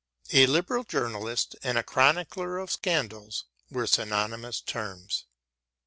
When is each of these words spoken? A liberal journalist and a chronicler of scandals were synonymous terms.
A 0.33 0.47
liberal 0.47 0.83
journalist 0.83 1.55
and 1.61 1.77
a 1.77 1.83
chronicler 1.83 2.57
of 2.57 2.71
scandals 2.71 3.45
were 3.69 3.85
synonymous 3.85 4.59
terms. 4.59 5.25